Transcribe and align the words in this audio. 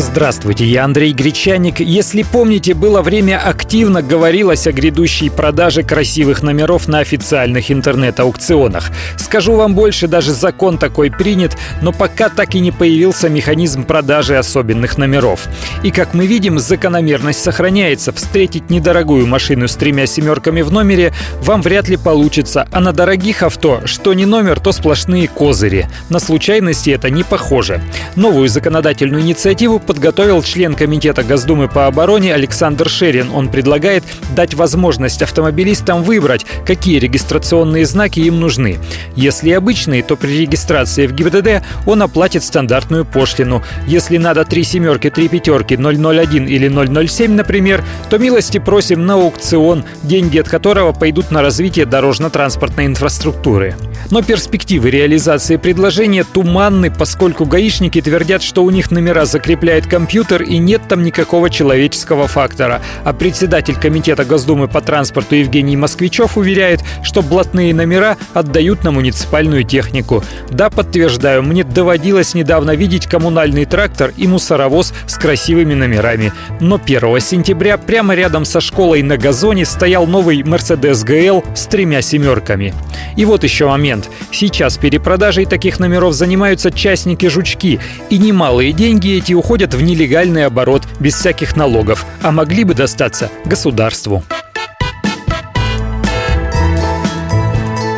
Здравствуйте, 0.00 0.64
я 0.64 0.84
Андрей 0.84 1.12
Гречаник. 1.12 1.80
Если 1.80 2.22
помните, 2.22 2.72
было 2.72 3.02
время 3.02 3.42
активно 3.44 4.00
говорилось 4.00 4.68
о 4.68 4.72
грядущей 4.72 5.28
продаже 5.28 5.82
красивых 5.82 6.40
номеров 6.40 6.86
на 6.86 7.00
официальных 7.00 7.72
интернет-аукционах. 7.72 8.92
Скажу 9.16 9.56
вам 9.56 9.74
больше, 9.74 10.06
даже 10.06 10.32
закон 10.32 10.78
такой 10.78 11.10
принят, 11.10 11.56
но 11.82 11.90
пока 11.90 12.28
так 12.28 12.54
и 12.54 12.60
не 12.60 12.70
появился 12.70 13.28
механизм 13.28 13.82
продажи 13.82 14.38
особенных 14.38 14.98
номеров. 14.98 15.48
И 15.82 15.90
как 15.90 16.14
мы 16.14 16.26
видим, 16.26 16.60
закономерность 16.60 17.42
сохраняется. 17.42 18.12
Встретить 18.12 18.70
недорогую 18.70 19.26
машину 19.26 19.66
с 19.66 19.74
тремя 19.74 20.06
семерками 20.06 20.62
в 20.62 20.70
номере 20.70 21.12
вам 21.42 21.60
вряд 21.60 21.88
ли 21.88 21.96
получится, 21.96 22.68
а 22.70 22.78
на 22.78 22.92
дорогих 22.92 23.42
авто, 23.42 23.80
что 23.84 24.14
не 24.14 24.26
номер, 24.26 24.60
то 24.60 24.70
сплошные 24.70 25.26
козыри. 25.26 25.88
На 26.08 26.20
случайности 26.20 26.90
это 26.90 27.10
не 27.10 27.24
похоже. 27.24 27.82
Новую 28.14 28.48
законодательную 28.48 29.22
инициативу 29.22 29.80
подготовил 29.88 30.42
член 30.42 30.74
Комитета 30.74 31.22
Госдумы 31.22 31.66
по 31.66 31.86
обороне 31.86 32.34
Александр 32.34 32.90
Шерин. 32.90 33.30
Он 33.32 33.48
предлагает 33.48 34.04
дать 34.36 34.52
возможность 34.52 35.22
автомобилистам 35.22 36.02
выбрать, 36.02 36.44
какие 36.66 36.98
регистрационные 36.98 37.86
знаки 37.86 38.20
им 38.20 38.38
нужны. 38.38 38.76
Если 39.16 39.50
обычные, 39.50 40.02
то 40.02 40.14
при 40.16 40.40
регистрации 40.42 41.06
в 41.06 41.14
ГИБДД 41.14 41.64
он 41.86 42.02
оплатит 42.02 42.44
стандартную 42.44 43.06
пошлину. 43.06 43.62
Если 43.86 44.18
надо 44.18 44.44
три 44.44 44.62
семерки, 44.62 45.08
три 45.08 45.26
пятерки, 45.26 45.74
001 45.74 46.46
или 46.46 47.06
007, 47.06 47.32
например, 47.32 47.82
то 48.10 48.18
милости 48.18 48.58
просим 48.58 49.06
на 49.06 49.14
аукцион, 49.14 49.84
деньги 50.02 50.36
от 50.36 50.50
которого 50.50 50.92
пойдут 50.92 51.30
на 51.30 51.40
развитие 51.40 51.86
дорожно-транспортной 51.86 52.84
инфраструктуры. 52.84 53.74
Но 54.10 54.20
перспективы 54.20 54.90
реализации 54.90 55.56
предложения 55.56 56.24
туманны, 56.24 56.90
поскольку 56.90 57.46
гаишники 57.46 58.02
твердят, 58.02 58.42
что 58.42 58.64
у 58.64 58.70
них 58.70 58.90
номера 58.90 59.24
закрепляют 59.24 59.77
компьютер 59.86 60.42
и 60.42 60.58
нет 60.58 60.82
там 60.88 61.02
никакого 61.02 61.50
человеческого 61.50 62.26
фактора. 62.26 62.80
А 63.04 63.12
председатель 63.12 63.76
Комитета 63.76 64.24
Госдумы 64.24 64.68
по 64.68 64.80
транспорту 64.80 65.36
Евгений 65.36 65.76
Москвичев 65.76 66.36
уверяет, 66.36 66.80
что 67.02 67.22
блатные 67.22 67.74
номера 67.74 68.16
отдают 68.34 68.84
на 68.84 68.90
муниципальную 68.90 69.64
технику. 69.64 70.22
Да, 70.50 70.70
подтверждаю, 70.70 71.42
мне 71.42 71.64
доводилось 71.64 72.34
недавно 72.34 72.74
видеть 72.74 73.06
коммунальный 73.06 73.64
трактор 73.64 74.12
и 74.16 74.26
мусоровоз 74.26 74.92
с 75.06 75.16
красивыми 75.16 75.74
номерами. 75.74 76.32
Но 76.60 76.80
1 76.82 77.20
сентября 77.20 77.78
прямо 77.78 78.14
рядом 78.14 78.44
со 78.44 78.60
школой 78.60 79.02
на 79.02 79.16
газоне 79.16 79.64
стоял 79.64 80.06
новый 80.06 80.40
Mercedes 80.42 81.04
GL 81.06 81.56
с 81.56 81.66
тремя 81.66 82.02
семерками. 82.02 82.74
И 83.16 83.24
вот 83.24 83.44
еще 83.44 83.66
момент. 83.66 84.08
Сейчас 84.30 84.78
перепродажей 84.78 85.44
таких 85.44 85.78
номеров 85.78 86.14
занимаются 86.14 86.70
частники-жучки, 86.70 87.80
и 88.10 88.18
немалые 88.18 88.72
деньги 88.72 89.16
эти 89.16 89.32
уходят 89.32 89.67
в 89.74 89.82
нелегальный 89.82 90.46
оборот 90.46 90.82
без 91.00 91.14
всяких 91.14 91.56
налогов, 91.56 92.06
а 92.22 92.32
могли 92.32 92.64
бы 92.64 92.74
достаться 92.74 93.30
государству. 93.44 94.22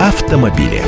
Автомобили. 0.00 0.82